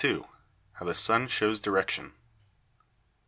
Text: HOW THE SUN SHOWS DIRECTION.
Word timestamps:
HOW 0.01 0.27
THE 0.87 0.95
SUN 0.95 1.27
SHOWS 1.27 1.59
DIRECTION. 1.59 2.13